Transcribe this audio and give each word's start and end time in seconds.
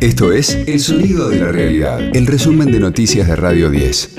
Esto 0.00 0.30
es 0.30 0.54
El 0.54 0.78
Sonido 0.78 1.28
de 1.28 1.40
la 1.40 1.50
Realidad, 1.50 1.98
el 2.14 2.28
resumen 2.28 2.70
de 2.70 2.78
noticias 2.78 3.26
de 3.26 3.34
Radio 3.34 3.68
10. 3.68 4.14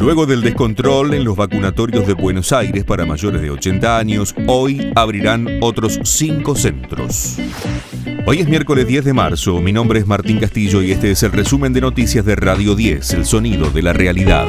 Luego 0.00 0.26
del 0.26 0.42
descontrol 0.42 1.14
en 1.14 1.22
los 1.22 1.36
vacunatorios 1.36 2.04
de 2.08 2.14
Buenos 2.14 2.52
Aires 2.52 2.82
para 2.82 3.06
mayores 3.06 3.40
de 3.40 3.48
80 3.48 3.96
años, 3.96 4.34
hoy 4.48 4.90
abrirán 4.96 5.46
otros 5.60 6.00
cinco 6.02 6.56
centros. 6.56 7.36
Hoy 8.26 8.40
es 8.40 8.48
miércoles 8.48 8.88
10 8.88 9.04
de 9.04 9.12
marzo, 9.12 9.60
mi 9.60 9.72
nombre 9.72 10.00
es 10.00 10.06
Martín 10.08 10.40
Castillo 10.40 10.82
y 10.82 10.90
este 10.90 11.12
es 11.12 11.22
el 11.22 11.30
resumen 11.30 11.72
de 11.72 11.82
noticias 11.82 12.24
de 12.24 12.34
Radio 12.34 12.74
10, 12.74 13.12
el 13.12 13.24
sonido 13.24 13.70
de 13.70 13.82
la 13.82 13.92
realidad. 13.92 14.46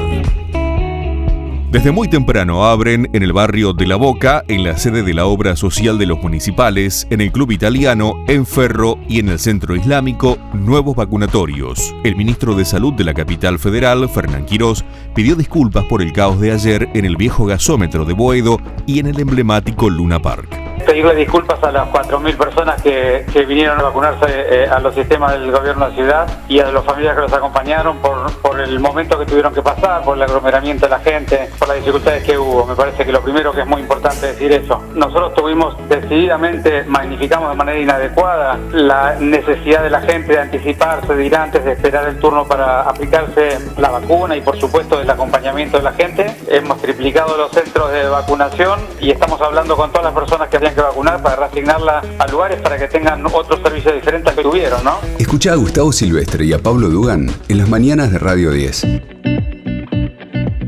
Desde 1.75 1.91
muy 1.91 2.07
temprano 2.07 2.63
abren 2.63 3.09
en 3.11 3.21
el 3.21 3.33
barrio 3.33 3.73
de 3.73 3.85
La 3.85 3.97
Boca, 3.97 4.45
en 4.47 4.63
la 4.63 4.77
sede 4.77 5.03
de 5.03 5.13
la 5.13 5.25
obra 5.25 5.57
social 5.57 5.97
de 5.97 6.05
los 6.05 6.21
municipales, 6.21 7.05
en 7.09 7.19
el 7.19 7.33
Club 7.33 7.51
Italiano, 7.51 8.13
en 8.29 8.45
Ferro 8.45 8.97
y 9.09 9.19
en 9.19 9.27
el 9.27 9.39
Centro 9.39 9.75
Islámico, 9.75 10.37
nuevos 10.53 10.95
vacunatorios. 10.95 11.93
El 12.05 12.15
ministro 12.15 12.55
de 12.55 12.63
Salud 12.63 12.93
de 12.93 13.03
la 13.03 13.13
capital 13.13 13.59
federal, 13.59 14.07
Fernán 14.07 14.45
Quirós, 14.45 14.85
pidió 15.13 15.35
disculpas 15.35 15.83
por 15.83 16.01
el 16.01 16.13
caos 16.13 16.39
de 16.39 16.53
ayer 16.53 16.87
en 16.93 17.03
el 17.03 17.17
viejo 17.17 17.45
gasómetro 17.45 18.05
de 18.05 18.13
Boedo 18.13 18.57
y 18.85 18.99
en 18.99 19.07
el 19.07 19.19
emblemático 19.19 19.89
Luna 19.89 20.21
Park 20.21 20.64
pedirle 20.85 21.15
disculpas 21.15 21.61
a 21.63 21.71
las 21.71 21.87
4.000 21.89 22.37
personas 22.37 22.81
que, 22.81 23.25
vinieron 23.45 23.79
a 23.79 23.83
vacunarse 23.83 24.25
eh, 24.27 24.67
a 24.67 24.79
los 24.79 24.95
sistemas 24.95 25.33
del 25.33 25.51
gobierno 25.51 25.89
de 25.89 25.95
ciudad 25.95 26.27
y 26.47 26.59
a 26.59 26.71
los 26.71 26.83
familiares 26.83 27.17
que 27.17 27.21
los 27.23 27.33
acompañaron 27.33 27.97
por, 27.97 28.31
por 28.41 28.59
el 28.59 28.79
momento 28.79 29.19
que 29.19 29.25
tuvieron 29.25 29.53
que 29.53 29.61
pasar, 29.61 30.03
por 30.03 30.17
el 30.17 30.23
aglomeramiento 30.23 30.85
de 30.85 30.89
la 30.89 30.99
gente, 30.99 31.49
por 31.59 31.67
las 31.67 31.77
dificultades 31.77 32.23
que 32.23 32.37
hubo. 32.37 32.65
Me 32.65 32.75
parece 32.75 33.05
que 33.05 33.11
lo 33.11 33.21
primero 33.21 33.51
que 33.51 33.61
es 33.61 33.67
muy 33.67 33.81
importante 33.81 34.27
decir 34.27 34.51
eso. 34.51 34.83
Nosotros 34.93 35.33
tuvimos 35.35 35.75
decididamente, 35.87 36.83
magnificamos 36.85 37.49
de 37.51 37.55
manera 37.55 37.79
inadecuada 37.79 38.57
la 38.71 39.15
necesidad 39.19 39.83
de 39.83 39.89
la 39.89 40.01
gente 40.01 40.33
de 40.33 40.39
anticiparse, 40.39 41.15
de 41.15 41.25
ir 41.25 41.35
antes, 41.35 41.63
de 41.63 41.73
esperar 41.73 42.07
el 42.07 42.19
turno 42.19 42.45
para 42.45 42.81
aplicarse 42.81 43.59
la 43.77 43.89
vacuna 43.89 44.35
y 44.35 44.41
por 44.41 44.59
supuesto 44.59 44.99
el 44.99 45.09
acompañamiento 45.09 45.77
de 45.77 45.83
la 45.83 45.93
gente. 45.93 46.34
Hemos 46.55 46.81
triplicado 46.81 47.35
los 47.35 47.51
centros 47.51 47.91
de 47.91 48.07
vacunación 48.07 48.79
y 49.01 49.11
estamos 49.11 49.41
hablando 49.41 49.75
con 49.75 49.89
todas 49.91 50.05
las 50.05 50.13
personas 50.13 50.47
que 50.47 50.55
habían 50.55 50.73
que 50.73 50.79
vacunar 50.79 51.21
para 51.21 51.35
reasignarla 51.35 52.01
a 52.17 52.27
lugares 52.27 52.61
para 52.61 52.77
que 52.77 52.87
tengan 52.87 53.25
otros 53.25 53.59
servicios 53.61 53.93
diferentes 53.93 54.29
al 54.29 54.37
que 54.37 54.41
tuvieron, 54.41 54.81
¿no? 54.81 54.97
Escucha 55.19 55.51
a 55.51 55.55
Gustavo 55.55 55.91
Silvestre 55.91 56.45
y 56.45 56.53
a 56.53 56.59
Pablo 56.59 56.87
Dugan 56.87 57.27
en 57.49 57.57
las 57.57 57.67
mañanas 57.67 58.09
de 58.09 58.19
Radio 58.19 58.51
10. 58.51 58.85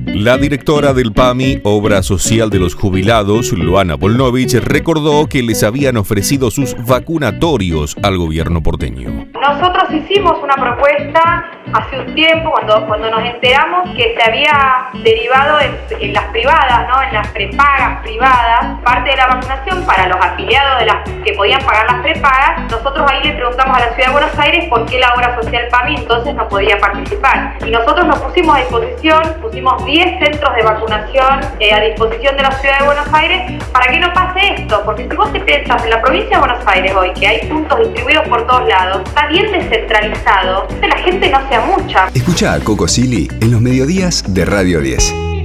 La 0.08 0.38
directora 0.38 0.94
del 0.94 1.14
PAMI, 1.14 1.62
Obra 1.64 2.04
Social 2.04 2.50
de 2.50 2.60
los 2.60 2.76
Jubilados, 2.76 3.54
Luana 3.54 3.98
Polnovich, 3.98 4.56
recordó 4.56 5.28
que 5.28 5.42
les 5.42 5.64
habían 5.64 5.96
ofrecido 5.96 6.52
sus 6.52 6.76
vacunatorios 6.86 7.96
al 8.04 8.18
gobierno 8.18 8.62
porteño. 8.62 9.28
Nosotros 9.40 9.86
hicimos 9.94 10.36
una 10.44 10.56
propuesta 10.56 11.57
hace 11.74 12.00
un 12.00 12.16
tiempo, 12.16 12.52
cuando, 12.52 12.86
cuando 12.88 13.10
nos 13.10 13.24
enteramos 13.24 13.90
que 13.96 14.16
se 14.16 14.30
había 14.30 14.90
derivado 15.04 15.60
en, 15.60 16.14
las 16.14 16.26
privadas, 16.26 16.88
¿no? 16.88 17.02
en 17.02 17.14
las 17.14 17.28
prepagas 17.30 18.02
privadas, 18.02 18.80
parte 18.84 19.10
de 19.10 19.18
la 19.18 19.28
vacunación 19.28 19.86
para 19.86 20.08
los 20.08 20.18
afiliados 20.18 20.80
de 20.80 20.86
las 20.86 21.10
que 21.24 21.34
podían 21.34 21.62
pagar 21.62 21.92
las 21.92 22.02
prepagas. 22.02 22.72
Nosotros 22.72 23.06
ahí 23.12 23.24
le 23.24 23.34
preguntamos 23.34 23.78
a 23.78 23.80
la 23.80 23.94
Ciudad 23.94 24.08
de 24.08 24.14
Buenos 24.14 24.40
Aires 24.40 24.66
por 24.70 24.86
qué 24.86 25.00
la 25.00 25.14
obra 25.14 25.36
social 25.42 25.68
PAMI 25.70 25.96
entonces 25.96 26.34
no 26.36 26.48
podía 26.48 26.78
participar. 26.80 27.58
Y 27.66 27.72
nosotros 27.72 28.06
nos 28.06 28.20
pusimos 28.20 28.56
a 28.56 28.60
disposición, 28.60 29.22
pusimos 29.42 29.86
10 29.86 30.20
centros 30.20 30.56
de 30.56 30.64
vacunación 30.64 31.40
eh, 31.60 31.74
a 31.74 31.80
disposición 31.82 32.38
de 32.38 32.44
la 32.44 32.52
ciudad 32.52 32.80
de 32.80 32.86
Buenos 32.86 33.14
Aires 33.14 33.64
para 33.72 33.92
que 33.92 34.00
no 34.00 34.14
pase 34.14 34.54
esto, 34.54 34.82
porque 34.86 35.08
si 35.10 35.16
vos 35.16 35.32
te 35.34 35.40
pensás 35.42 35.84
en 35.84 35.90
la 35.90 36.02
provincia 36.02 36.38
de 36.38 36.40
Buenos 36.40 36.68
Aires 36.68 36.96
hoy, 36.96 37.12
que 37.14 37.28
hay 37.28 37.48
puntos 37.48 37.80
distribuidos 37.80 38.28
por 38.28 38.46
todos 38.48 38.68
lados, 38.68 39.02
está 39.06 39.28
bien 39.28 39.52
descentralizado, 39.52 40.68
la 40.82 40.98
gente 40.98 41.30
no 41.30 41.48
sea 41.50 41.57
Escucha 42.14 42.54
a 42.54 42.60
Coco 42.60 42.88
Silly 42.88 43.28
en 43.42 43.52
los 43.52 43.62
mediodías 43.62 44.24
de 44.28 44.46
Radio 44.46 44.82
10. 44.82 45.37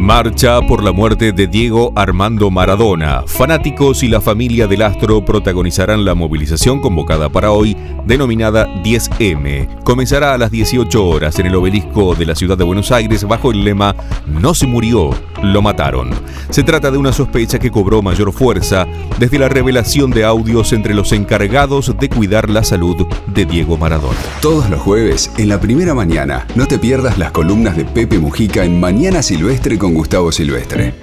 Marcha 0.00 0.62
por 0.62 0.82
la 0.82 0.92
muerte 0.92 1.32
de 1.32 1.46
Diego 1.46 1.92
Armando 1.94 2.50
Maradona. 2.50 3.22
Fanáticos 3.26 4.02
y 4.02 4.08
la 4.08 4.22
familia 4.22 4.66
del 4.66 4.80
astro 4.80 5.22
protagonizarán 5.22 6.06
la 6.06 6.14
movilización 6.14 6.80
convocada 6.80 7.28
para 7.28 7.50
hoy, 7.50 7.76
denominada 8.06 8.66
10M. 8.82 9.82
Comenzará 9.84 10.32
a 10.32 10.38
las 10.38 10.50
18 10.50 11.06
horas 11.06 11.38
en 11.38 11.46
el 11.46 11.54
obelisco 11.54 12.14
de 12.14 12.24
la 12.24 12.34
ciudad 12.34 12.56
de 12.56 12.64
Buenos 12.64 12.90
Aires 12.92 13.24
bajo 13.24 13.52
el 13.52 13.62
lema 13.62 13.94
No 14.26 14.54
se 14.54 14.66
murió, 14.66 15.10
lo 15.42 15.60
mataron. 15.60 16.10
Se 16.48 16.62
trata 16.62 16.90
de 16.90 16.96
una 16.96 17.12
sospecha 17.12 17.58
que 17.58 17.70
cobró 17.70 18.00
mayor 18.00 18.32
fuerza 18.32 18.86
desde 19.18 19.38
la 19.38 19.50
revelación 19.50 20.10
de 20.12 20.24
audios 20.24 20.72
entre 20.72 20.94
los 20.94 21.12
encargados 21.12 21.94
de 22.00 22.08
cuidar 22.08 22.48
la 22.48 22.64
salud 22.64 23.06
de 23.26 23.44
Diego 23.44 23.76
Maradona. 23.76 24.18
Todos 24.40 24.70
los 24.70 24.80
jueves, 24.80 25.30
en 25.36 25.50
la 25.50 25.60
primera 25.60 25.94
mañana, 25.94 26.46
no 26.54 26.66
te 26.66 26.78
pierdas 26.78 27.18
las 27.18 27.32
columnas 27.32 27.76
de 27.76 27.84
Pepe 27.84 28.18
Mujica 28.18 28.64
en 28.64 28.80
Mañana 28.80 29.22
Silvestre 29.22 29.76
con 29.76 29.89
Gustavo 29.94 30.32
Silvestre. 30.32 30.94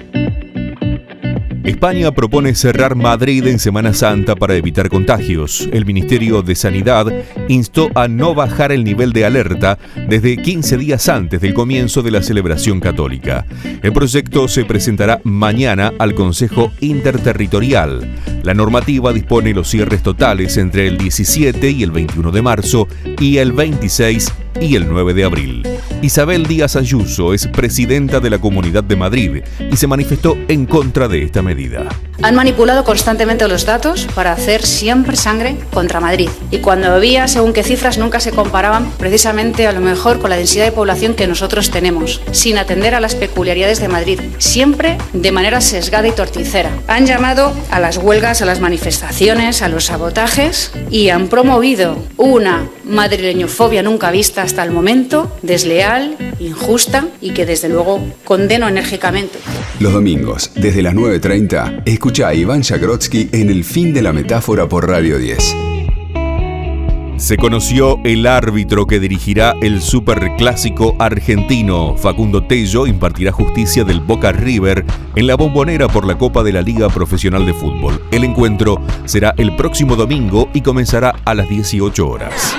España 1.64 2.12
propone 2.12 2.56
cerrar 2.56 2.96
Madrid 2.96 3.46
en 3.46 3.60
Semana 3.60 3.94
Santa 3.94 4.36
para 4.36 4.56
evitar 4.56 4.90
contagios. 4.90 5.68
El 5.74 5.86
Ministerio 5.86 6.42
de 6.42 6.56
Sanidad 6.56 7.06
instó 7.50 7.90
a 7.94 8.08
no 8.08 8.34
bajar 8.34 8.72
el 8.72 8.84
nivel 8.86 9.12
de 9.12 9.26
alerta 9.26 9.78
desde 10.08 10.38
15 10.38 10.78
días 10.78 11.10
antes 11.10 11.42
del 11.42 11.54
comienzo 11.54 12.02
de 12.02 12.12
la 12.12 12.24
celebración 12.24 12.80
católica. 12.80 13.46
El 13.84 13.92
proyecto 13.92 14.48
se 14.48 14.64
presentará 14.64 15.20
mañana 15.24 15.92
al 16.00 16.16
Consejo 16.16 16.72
Interterritorial. 16.80 18.16
La 18.44 18.54
normativa 18.54 19.12
dispone 19.12 19.54
los 19.54 19.70
cierres 19.70 20.02
totales 20.02 20.56
entre 20.58 20.88
el 20.88 20.98
17 20.98 21.70
y 21.70 21.84
el 21.84 21.92
21 21.92 22.32
de 22.32 22.42
marzo 22.42 22.88
y 23.20 23.38
el 23.38 23.52
26 23.52 24.34
y 24.62 24.76
el 24.76 24.88
9 24.88 25.14
de 25.14 25.24
abril. 25.26 25.64
Isabel 26.02 26.46
Díaz 26.46 26.76
Ayuso 26.76 27.34
es 27.34 27.48
presidenta 27.48 28.20
de 28.20 28.30
la 28.30 28.40
Comunidad 28.40 28.84
de 28.84 28.96
Madrid 28.96 29.44
y 29.72 29.78
se 29.78 29.88
manifestó 29.88 30.38
en 30.48 30.66
contra 30.66 31.08
de 31.08 31.24
esta 31.24 31.42
medida. 31.42 31.88
Han 32.22 32.36
manipulado 32.36 32.84
constantemente 32.84 33.48
los 33.48 33.66
datos 33.66 34.08
para 34.16 34.32
hacer 34.32 34.66
siempre 34.66 35.16
sangre 35.16 35.56
contra 35.72 36.00
Madrid. 36.00 36.30
Y 36.50 36.60
cuando 36.60 36.92
había 36.92 37.28
según 37.28 37.54
qué 37.54 37.64
cifras 37.64 37.98
nunca 37.98 38.20
se 38.20 38.32
comparaban 38.32 38.92
precisamente 38.98 39.68
a 39.68 39.72
lo 39.72 39.82
mejor 39.82 40.20
con 40.20 40.32
la 40.32 40.38
densidad 40.38 40.66
de 40.66 40.72
población 40.72 41.14
que 41.14 41.28
nosotros 41.28 41.70
tenemos, 41.70 42.22
sin 42.32 42.58
atender 42.58 42.96
a 42.96 43.00
las 43.00 43.16
peculiaridades 43.16 43.80
de 43.80 43.88
Madrid, 43.88 44.20
siempre 44.40 44.98
de 45.14 45.32
manera 45.32 45.62
sesgada 45.62 46.08
y 46.08 46.12
torticera. 46.12 46.72
Han 46.88 47.06
llamado 47.06 47.54
a 47.70 47.80
las 47.80 47.98
huelgas, 47.98 48.42
a 48.42 48.46
las 48.46 48.62
manifestaciones, 48.62 49.62
a 49.62 49.68
los 49.68 49.86
sabotajes 49.86 50.72
y 50.90 51.10
han 51.10 51.28
promovido 51.28 51.98
una 52.18 52.68
madrileñofobia 52.86 53.84
nunca 53.84 54.12
vista 54.12 54.42
hasta 54.42 54.64
el 54.64 54.72
momento, 54.72 55.32
desleal, 55.68 56.16
injusta 56.40 57.08
y 57.20 57.32
que 57.32 57.46
desde 57.46 57.70
luego 57.70 58.02
condeno 58.24 58.68
enérgicamente. 58.68 59.38
Los 59.80 59.94
domingos, 59.94 60.52
desde 60.56 60.82
las 60.82 60.94
9.30, 60.96 61.84
escucha 61.86 62.30
a 62.30 62.34
Iván 62.34 62.64
Jagrotsky 62.64 63.30
en 63.34 63.50
El 63.50 63.64
fin 63.64 63.94
de 63.94 64.02
la 64.02 64.14
metáfora 64.14 64.70
por 64.70 64.88
Radio 64.88 65.18
10. 65.18 65.56
Se 67.18 67.36
conoció 67.36 68.00
el 68.04 68.28
árbitro 68.28 68.86
que 68.86 69.00
dirigirá 69.00 69.56
el 69.62 69.82
superclásico 69.82 70.96
argentino. 71.00 71.98
Facundo 71.98 72.46
Tello 72.46 72.86
impartirá 72.86 73.32
justicia 73.32 73.84
del 73.84 74.02
Boca 74.02 74.32
River 74.32 74.86
en 75.16 75.28
la 75.28 75.36
bombonera 75.36 75.88
por 75.88 76.06
la 76.06 76.18
Copa 76.18 76.44
de 76.44 76.54
la 76.54 76.62
Liga 76.62 76.90
Profesional 76.90 77.46
de 77.46 77.56
Fútbol. 77.56 78.02
El 78.12 78.24
encuentro 78.24 78.80
será 79.06 79.34
el 79.38 79.56
próximo 79.56 79.96
domingo 79.96 80.48
y 80.54 80.62
comenzará 80.62 81.16
a 81.26 81.34
las 81.34 81.50
18 81.50 82.08
horas. 82.08 82.56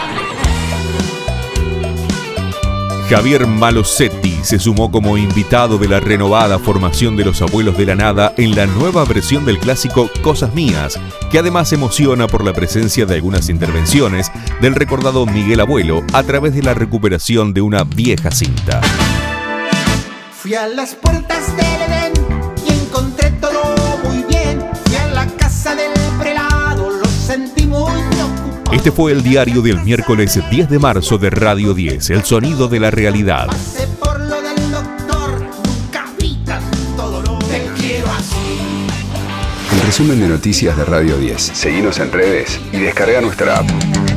Javier 3.09 3.47
Malosetti 3.47 4.37
se 4.43 4.59
sumó 4.59 4.91
como 4.91 5.17
invitado 5.17 5.79
de 5.79 5.89
la 5.89 5.99
renovada 5.99 6.59
formación 6.59 7.17
de 7.17 7.25
los 7.25 7.41
Abuelos 7.41 7.79
de 7.79 7.87
la 7.87 7.95
Nada 7.95 8.35
en 8.37 8.55
la 8.55 8.67
nueva 8.67 9.03
versión 9.07 9.47
del 9.47 9.59
clásico 9.59 10.11
Cosas 10.21 10.53
Mías, 10.55 11.01
que 11.31 11.39
además 11.39 11.73
emociona 11.73 12.27
por 12.27 12.45
la 12.45 12.53
presencia 12.53 13.07
de 13.07 13.15
algunas 13.15 13.49
intervenciones 13.49 14.31
del 14.61 14.75
recordado 14.75 15.25
Miguel 15.25 15.61
Abuelo 15.61 16.03
a 16.13 16.23
través 16.23 16.55
de 16.55 16.63
la 16.63 16.75
recuperación 16.75 17.55
de 17.55 17.63
una 17.63 17.85
vieja 17.85 18.31
cinta. 18.31 18.83
Fui 20.31 20.55
a 20.55 20.67
las 20.67 20.95
puertas 20.95 21.57
del 21.57 21.65
Edén 21.65 22.13
y 22.69 22.73
encontré 22.75 23.31
todo 23.41 23.63
muy 24.05 24.23
bien. 24.25 24.63
Fui 24.85 24.97
a 24.97 25.07
la 25.09 25.27
casa 25.39 25.75
del 25.75 25.93
prelado, 26.21 26.58
sentí 27.29 27.67
muy 27.67 27.93
este 28.73 28.91
fue 28.91 29.13
el 29.13 29.23
diario 29.23 29.61
del 29.61 29.83
miércoles 29.83 30.39
10 30.51 30.69
de 30.69 30.79
marzo 30.79 31.19
de 31.19 31.31
Radio 31.31 31.75
10, 31.75 32.11
el 32.11 32.25
sonido 32.25 32.69
de 32.69 32.81
la 32.81 32.91
realidad. 32.91 33.49
El 39.73 39.81
resumen 39.87 40.21
de 40.21 40.29
noticias 40.29 40.77
de 40.77 40.85
Radio 40.85 41.17
10. 41.17 41.43
Seguimos 41.55 41.99
en 41.99 42.13
redes 42.13 42.61
y 42.73 42.79
descarga 42.79 43.23
nuestra 43.23 43.59
app. 43.59 44.08